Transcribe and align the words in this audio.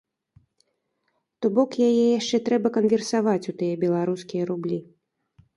То 1.45 1.51
бок, 1.57 1.77
яе 1.89 2.07
яшчэ 2.19 2.37
трэба 2.47 2.71
канверсаваць 2.79 3.49
у 3.55 3.57
тыя 3.63 3.79
беларускія 3.85 4.43
рублі. 4.53 4.77